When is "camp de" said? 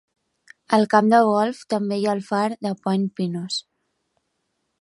0.93-1.19